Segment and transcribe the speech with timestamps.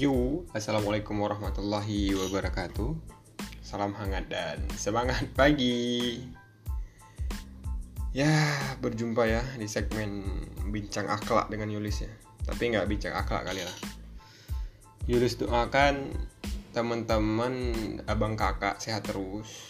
[0.00, 2.96] Yo, Assalamualaikum warahmatullahi wabarakatuh.
[3.60, 6.24] Salam hangat dan semangat pagi.
[8.16, 8.32] Ya,
[8.80, 10.24] berjumpa ya di segmen
[10.72, 12.08] Bincang Akhlak dengan Yulis ya.
[12.48, 13.76] Tapi nggak bincang akhlak kali lah.
[15.04, 16.08] Yulis doakan
[16.72, 17.52] teman-teman
[18.08, 19.68] abang kakak sehat terus.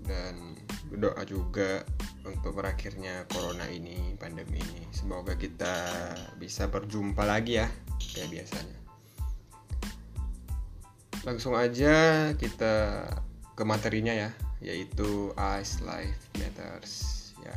[0.00, 0.56] Dan
[0.88, 1.84] berdoa juga
[2.24, 4.88] untuk berakhirnya corona ini, pandemi ini.
[4.96, 5.92] Semoga kita
[6.40, 7.68] bisa berjumpa lagi ya
[8.00, 8.83] kayak biasanya
[11.24, 13.04] langsung aja kita
[13.56, 14.30] ke materinya ya
[14.64, 16.92] yaitu Ice Life Matters
[17.44, 17.56] ya.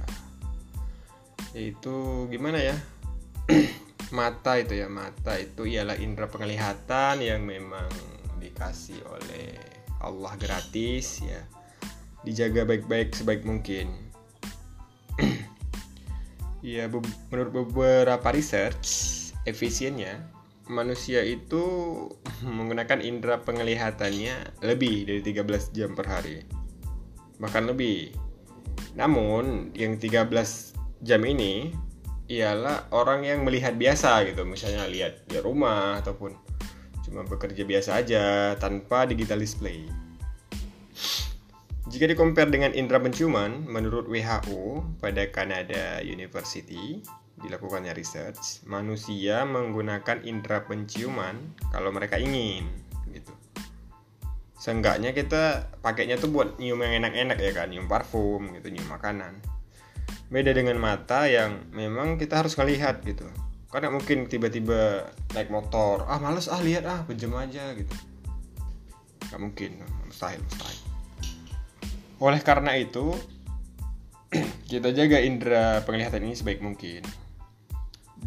[1.56, 2.76] Yaitu gimana ya?
[4.18, 7.92] Mata itu ya mata itu ialah indera penglihatan yang memang
[8.40, 9.52] dikasih oleh
[10.00, 11.44] Allah gratis ya.
[12.24, 13.92] Dijaga baik-baik sebaik mungkin.
[16.66, 16.90] Ya
[17.32, 18.90] menurut beberapa research
[19.48, 20.20] efisiennya
[20.68, 21.64] manusia itu
[22.46, 26.44] menggunakan indera penglihatannya lebih dari 13 jam per hari.
[27.42, 28.14] Bahkan lebih.
[28.98, 31.74] Namun, yang 13 jam ini
[32.28, 34.44] ialah orang yang melihat biasa gitu.
[34.44, 36.36] Misalnya lihat di rumah ataupun
[37.08, 38.24] cuma bekerja biasa aja
[38.60, 39.88] tanpa digital display.
[41.88, 47.00] Jika dikompar dengan indera penciuman, menurut WHO pada Canada University,
[47.38, 51.38] dilakukannya research, manusia menggunakan indera penciuman
[51.70, 52.66] kalau mereka ingin
[53.14, 53.34] gitu.
[54.58, 59.38] Seenggaknya kita pakainya tuh buat nyium yang enak-enak ya kan, nyium parfum gitu, nyium makanan.
[60.34, 63.30] Beda dengan mata yang memang kita harus ngelihat gitu.
[63.70, 67.94] Karena mungkin tiba-tiba naik motor, ah males ah lihat ah pejam aja gitu.
[69.30, 70.80] Gak mungkin, mustahil, mustahil.
[72.18, 73.14] Oleh karena itu,
[74.72, 77.27] kita jaga indera penglihatan ini sebaik mungkin.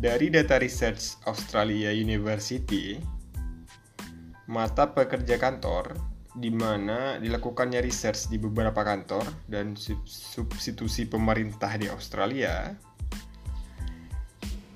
[0.01, 2.97] Dari data research Australia University,
[4.49, 5.93] mata pekerja kantor
[6.33, 12.73] di mana dilakukannya research di beberapa kantor dan substitusi pemerintah di Australia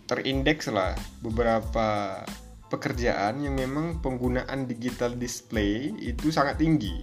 [0.05, 0.93] terindeks lah
[1.25, 2.21] beberapa
[2.69, 7.01] pekerjaan yang memang penggunaan digital display itu sangat tinggi.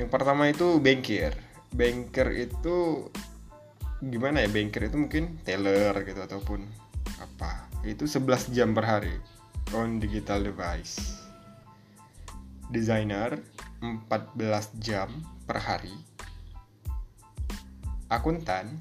[0.00, 1.36] Yang pertama itu banker.
[1.68, 3.04] Banker itu
[3.98, 6.62] gimana ya banker itu mungkin teller gitu ataupun
[7.18, 7.66] apa.
[7.82, 9.14] Itu 11 jam per hari
[9.74, 11.18] on digital device.
[12.70, 13.42] Designer
[13.82, 14.06] 14
[14.78, 15.10] jam
[15.48, 15.94] per hari.
[18.06, 18.78] Akuntan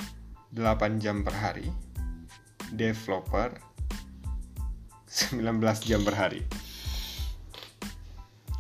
[0.54, 1.68] 8 jam per hari.
[2.70, 3.58] Developer
[5.08, 5.42] 19
[5.88, 6.42] jam per hari.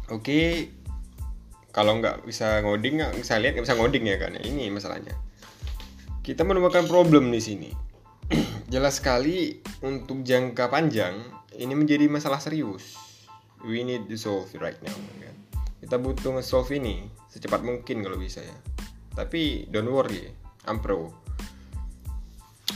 [0.09, 0.71] Oke
[1.75, 5.13] kalau nggak bisa ngoding nggak bisa lihat nggak bisa ngoding ya kan ini masalahnya
[6.27, 7.71] kita menemukan problem di sini.
[8.73, 11.23] Jelas sekali untuk jangka panjang
[11.55, 12.99] ini menjadi masalah serius.
[13.63, 14.91] We need to solve it right now.
[15.23, 15.35] Kan?
[15.79, 18.57] Kita butuh nge-solve ini secepat mungkin kalau bisa ya.
[19.15, 20.27] Tapi don't worry,
[20.67, 21.15] I'm pro.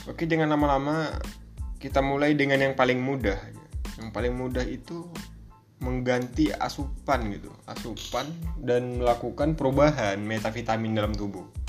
[0.07, 1.19] Oke, dengan lama-lama
[1.75, 3.35] kita mulai dengan yang paling mudah.
[3.99, 5.11] Yang paling mudah itu
[5.83, 8.31] mengganti asupan gitu, asupan
[8.63, 11.60] dan melakukan perubahan metavitamin dalam tubuh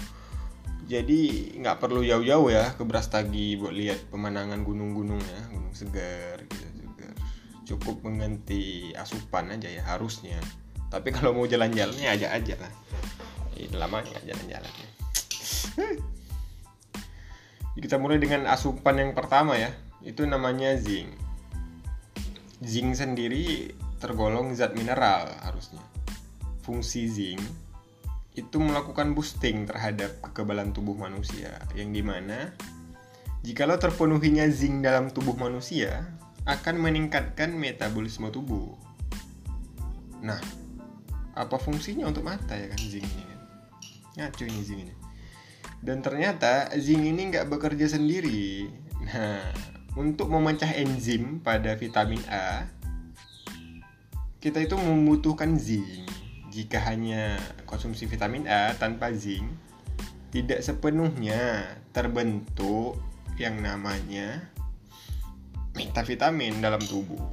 [0.92, 1.20] jadi
[1.56, 7.16] nggak perlu jauh-jauh ya ke Brastagi buat lihat pemandangan gunung-gunung ya gunung segar gitu segar
[7.64, 10.36] cukup mengganti asupan aja ya harusnya.
[10.92, 12.72] Tapi kalau mau jalan-jalan ya aja aja lah.
[13.56, 14.72] Ini lama nggak jalan-jalan
[17.72, 19.72] kita mulai dengan asupan yang pertama ya.
[20.04, 21.08] Itu namanya zinc.
[22.60, 25.80] Zinc sendiri tergolong zat mineral harusnya.
[26.62, 27.42] Fungsi zinc
[28.32, 32.56] itu melakukan boosting terhadap kekebalan tubuh manusia yang di mana
[33.44, 36.08] jikalau terpenuhinya zinc dalam tubuh manusia
[36.48, 38.72] akan meningkatkan metabolisme tubuh.
[40.24, 40.40] Nah,
[41.36, 43.36] apa fungsinya untuk mata ya kan zinc ini?
[44.16, 44.94] Ngacu ini zinc ini.
[45.82, 48.70] Dan ternyata zinc ini nggak bekerja sendiri.
[49.12, 49.44] Nah,
[49.92, 52.64] untuk memecah enzim pada vitamin A,
[54.40, 56.01] kita itu membutuhkan zinc
[56.52, 59.48] jika hanya konsumsi vitamin A tanpa zinc
[60.28, 63.00] tidak sepenuhnya terbentuk
[63.40, 64.52] yang namanya
[65.72, 67.32] metavitamin dalam tubuh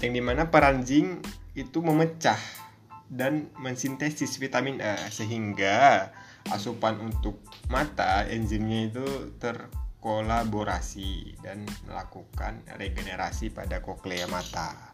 [0.00, 1.20] yang di mana peran zinc
[1.52, 2.40] itu memecah
[3.12, 6.08] dan mensintesis vitamin A sehingga
[6.48, 9.06] asupan untuk mata enzimnya itu
[9.40, 14.93] terkolaborasi dan melakukan regenerasi pada koklea mata.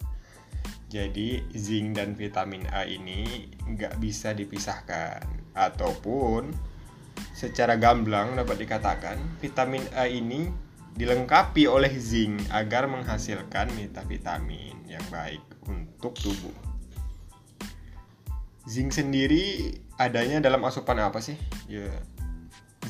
[0.90, 5.22] Jadi zinc dan vitamin A ini nggak bisa dipisahkan
[5.54, 6.50] ataupun
[7.30, 10.50] secara gamblang dapat dikatakan vitamin A ini
[10.98, 15.40] dilengkapi oleh zinc agar menghasilkan metavitamin yang baik
[15.70, 16.58] untuk tubuh.
[18.66, 21.38] Zinc sendiri adanya dalam asupan apa sih?
[21.70, 21.88] Ya,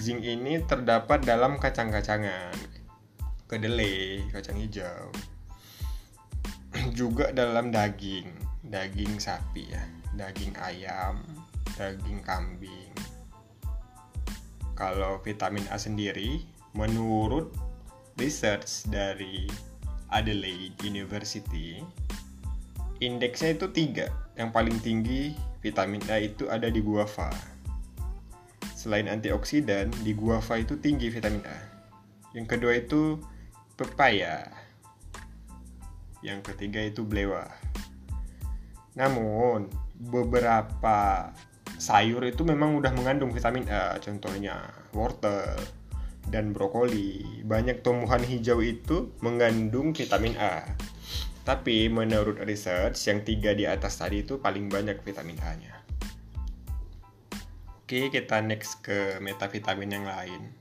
[0.01, 2.57] zinc ini terdapat dalam kacang-kacangan,
[3.47, 5.13] kedelai, kacang hijau,
[6.93, 8.31] juga dalam daging,
[8.67, 9.83] daging sapi ya,
[10.15, 11.23] daging ayam,
[11.79, 12.93] daging kambing.
[14.77, 16.41] Kalau vitamin A sendiri,
[16.73, 17.53] menurut
[18.17, 19.49] research dari
[20.13, 21.81] Adelaide University,
[23.01, 24.09] indeksnya itu tiga.
[24.37, 27.33] Yang paling tinggi vitamin A itu ada di guava.
[28.73, 31.59] Selain antioksidan, di guava itu tinggi vitamin A.
[32.33, 33.21] Yang kedua itu
[33.77, 34.60] pepaya.
[36.21, 37.49] Yang ketiga itu belewah.
[38.97, 41.31] Namun, beberapa
[41.81, 45.57] sayur itu memang udah mengandung vitamin A, contohnya wortel
[46.29, 47.43] dan brokoli.
[47.45, 50.65] Banyak tumbuhan hijau itu mengandung vitamin A.
[51.43, 55.75] Tapi menurut research yang tiga di atas tadi itu paling banyak vitamin A-nya.
[57.81, 60.55] Oke, kita next ke metavitamin yang lain.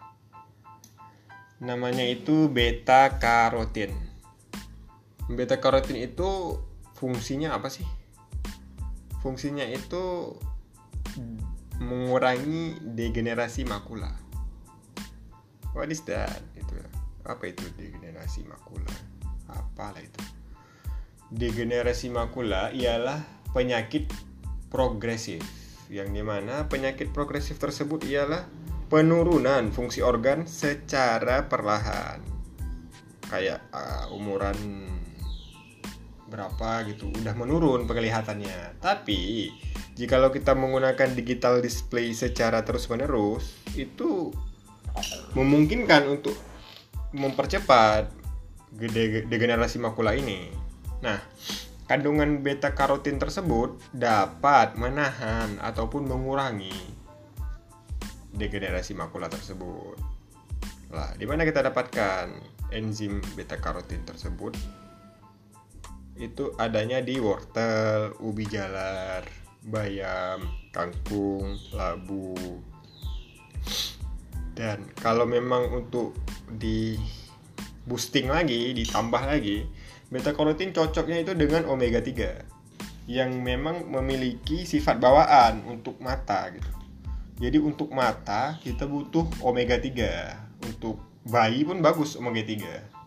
[1.61, 4.08] Namanya itu beta karotin.
[5.30, 6.58] Beta karotin itu
[6.98, 7.86] fungsinya apa sih?
[9.22, 10.36] Fungsinya itu
[11.80, 14.12] mengurangi degenerasi makula.
[15.78, 16.42] What is that?
[16.58, 16.76] Itu
[17.24, 18.92] apa itu degenerasi makula?
[19.48, 20.22] Apalah itu?
[21.30, 23.22] degenerasi makula ialah
[23.54, 24.10] penyakit
[24.74, 25.46] progresif
[25.90, 28.46] yang di mana penyakit progresif tersebut ialah
[28.90, 32.22] penurunan fungsi organ secara perlahan
[33.30, 34.88] kayak uh, umuran
[36.30, 39.52] berapa gitu udah menurun penglihatannya tapi
[39.98, 44.31] jikalau kita menggunakan digital display secara terus menerus itu
[45.34, 46.38] memungkinkan untuk
[47.12, 48.14] mempercepat
[49.28, 51.20] degenerasi makula ini Nah,
[51.88, 56.76] kandungan beta karotin tersebut dapat menahan ataupun mengurangi
[58.36, 59.96] degenerasi makula tersebut.
[60.92, 62.36] Lah, di mana kita dapatkan
[62.76, 64.54] enzim beta karotin tersebut?
[66.19, 69.24] Itu adanya di wortel, ubi jalar,
[69.63, 70.44] bayam,
[70.75, 72.36] kangkung, labu.
[74.51, 76.19] Dan kalau memang untuk
[76.51, 77.00] di
[77.88, 79.63] boosting lagi, ditambah lagi,
[80.10, 82.42] Beta karotin cocoknya itu dengan omega 3
[83.06, 86.71] yang memang memiliki sifat bawaan untuk mata gitu.
[87.38, 90.66] Jadi untuk mata kita butuh omega 3.
[90.66, 90.98] Untuk
[91.30, 92.99] bayi pun bagus omega 3.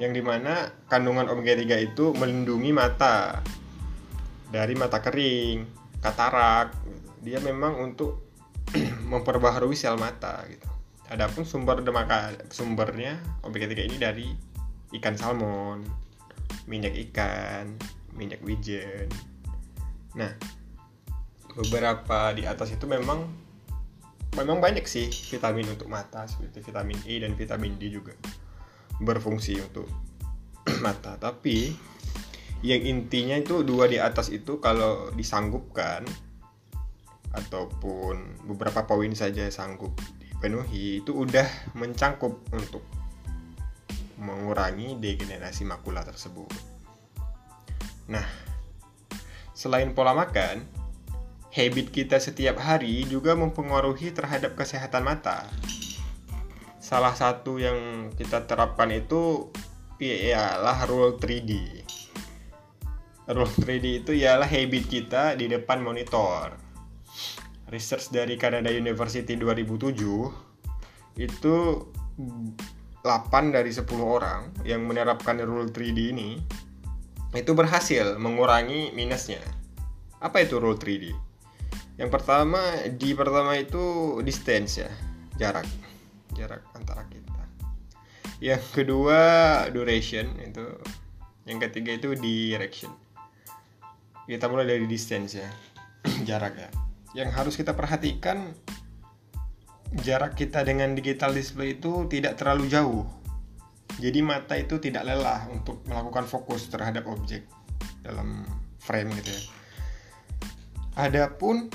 [0.00, 3.44] Yang di mana kandungan omega 3 itu melindungi mata
[4.48, 5.68] dari mata kering,
[6.00, 6.72] katarak.
[7.20, 8.24] Dia memang untuk
[9.12, 10.64] memperbaharui sel mata gitu.
[11.12, 14.28] Adapun sumber maka sumbernya omega 3 ini dari
[14.96, 15.84] ikan salmon,
[16.64, 17.76] minyak ikan,
[18.16, 19.12] minyak wijen.
[20.16, 20.32] Nah,
[21.52, 23.28] beberapa di atas itu memang
[24.38, 28.14] memang banyak sih vitamin untuk mata seperti vitamin E dan vitamin D juga
[29.00, 29.88] berfungsi untuk
[30.84, 31.16] mata.
[31.16, 31.72] Tapi
[32.60, 36.04] yang intinya itu dua di atas itu kalau disanggupkan
[37.32, 41.46] ataupun beberapa poin saja sanggup dipenuhi itu udah
[41.78, 42.84] mencangkup untuk
[44.20, 46.52] mengurangi degenerasi makula tersebut.
[48.10, 48.26] Nah,
[49.56, 50.60] selain pola makan,
[51.54, 55.48] habit kita setiap hari juga mempengaruhi terhadap kesehatan mata.
[56.90, 59.46] Salah satu yang kita terapkan itu
[60.02, 61.86] ialah rule 3D.
[63.30, 66.58] Rule 3D itu ialah habit kita di depan monitor.
[67.70, 71.54] Research dari Canada University 2007 itu
[73.06, 73.06] 8
[73.54, 76.42] dari 10 orang yang menerapkan rule 3D ini
[77.38, 79.38] itu berhasil mengurangi minusnya.
[80.18, 81.14] Apa itu rule 3D?
[82.02, 82.58] Yang pertama,
[82.90, 84.90] di pertama itu distance ya,
[85.38, 85.89] jarak.
[86.40, 87.36] Jarak antara kita.
[88.40, 89.20] Yang kedua
[89.68, 90.64] duration itu.
[91.44, 92.88] Yang ketiga itu direction.
[94.24, 95.50] Kita mulai dari distance ya,
[96.28, 96.70] jarak ya.
[97.12, 98.56] Yang harus kita perhatikan
[100.00, 103.04] jarak kita dengan digital display itu tidak terlalu jauh.
[104.00, 107.44] Jadi mata itu tidak lelah untuk melakukan fokus terhadap objek
[108.00, 108.46] dalam
[108.80, 109.42] frame gitu ya.
[111.04, 111.68] Adapun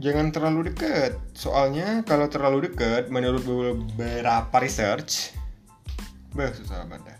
[0.00, 1.18] jangan terlalu dekat.
[1.34, 5.34] Soalnya kalau terlalu dekat menurut beberapa research
[6.34, 7.18] bah susah banget.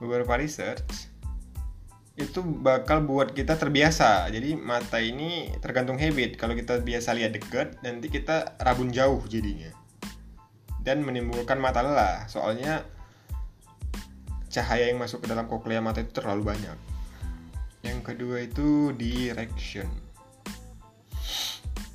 [0.00, 1.12] Beberapa research
[2.14, 4.30] itu bakal buat kita terbiasa.
[4.32, 6.40] Jadi mata ini tergantung habit.
[6.40, 9.74] Kalau kita biasa lihat dekat, nanti kita rabun jauh jadinya
[10.84, 12.28] dan menimbulkan mata lelah.
[12.28, 12.84] Soalnya
[14.52, 16.78] cahaya yang masuk ke dalam koklea mata itu terlalu banyak.
[17.82, 19.88] Yang kedua itu direction.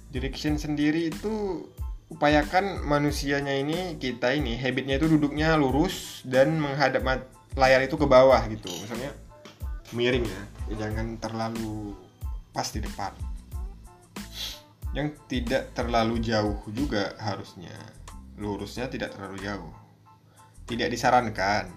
[0.10, 1.66] Direction sendiri itu
[2.10, 7.06] upayakan manusianya ini kita ini habitnya itu duduknya lurus dan menghadap
[7.54, 8.74] layar itu ke bawah gitu.
[8.82, 9.14] Misalnya
[9.94, 10.42] miring ya
[10.86, 11.94] jangan terlalu
[12.50, 13.14] pas di depan.
[14.98, 17.78] Yang tidak terlalu jauh juga harusnya.
[18.42, 19.74] Lurusnya tidak terlalu jauh.
[20.66, 21.70] Tidak disarankan.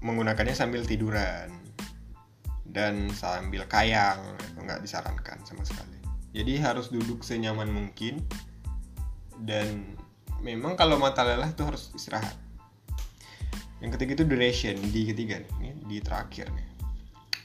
[0.00, 1.52] Menggunakannya sambil tiduran.
[2.64, 4.24] Dan sambil kayang
[4.56, 5.97] nggak disarankan sama sekali
[6.32, 8.24] jadi harus duduk senyaman mungkin.
[9.38, 9.96] Dan
[10.42, 12.34] memang kalau mata lelah itu harus istirahat.
[13.78, 16.66] Yang ketiga itu duration di ketiga nih ini di terakhir nih.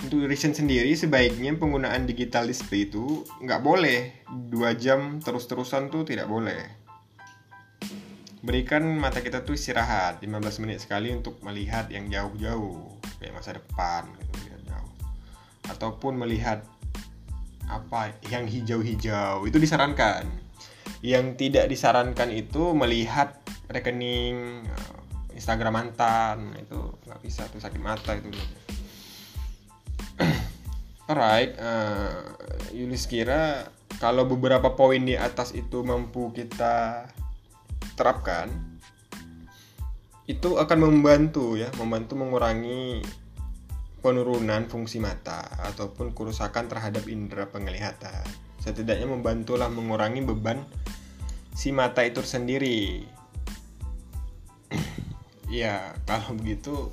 [0.04, 4.26] Untuk duration sendiri sebaiknya penggunaan digital display itu nggak boleh.
[4.50, 6.82] Dua jam terus-terusan tuh tidak boleh.
[8.44, 14.04] Berikan mata kita tuh istirahat 15 menit sekali untuk melihat yang jauh-jauh kayak masa depan
[14.20, 14.94] gitu jauh.
[15.72, 16.68] Ataupun melihat
[17.70, 20.28] apa yang hijau-hijau itu disarankan.
[21.04, 28.16] Yang tidak disarankan itu melihat rekening eh, Instagram mantan itu nggak bisa tuh sakit mata
[28.16, 28.32] itu.
[31.10, 32.32] Alright uh,
[32.72, 33.68] Yulis kira
[34.00, 37.08] kalau beberapa poin di atas itu mampu kita
[38.00, 38.48] terapkan
[40.24, 43.04] itu akan membantu ya membantu mengurangi
[44.04, 48.28] penurunan fungsi mata ataupun kerusakan terhadap indera penglihatan.
[48.60, 50.60] Setidaknya membantulah mengurangi beban
[51.56, 53.08] si mata itu sendiri.
[55.54, 56.90] Ya kalau begitu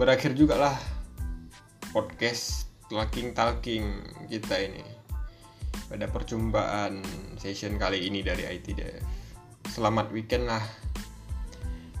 [0.00, 0.76] berakhir juga lah
[1.92, 4.00] podcast talking talking
[4.32, 4.80] kita ini
[5.92, 7.04] pada perjumpaan
[7.36, 9.04] session kali ini dari IT Dev.
[9.68, 10.64] Selamat weekend lah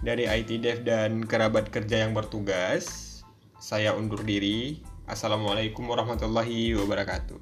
[0.00, 3.05] dari IT Dev dan kerabat kerja yang bertugas
[3.56, 7.40] saya undur diri Assalamualaikum warahmatullahi wabarakatuh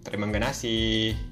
[0.00, 1.29] Terima kasih.